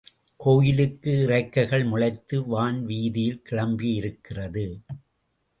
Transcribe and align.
கோயிலுக்கு 0.39 1.11
இறக்கைகள் 1.21 1.83
முளைத்து 1.83 2.47
வான் 2.47 2.85
வீதியில் 2.85 3.41
கிளம்பியிருக்கிறது. 3.49 4.65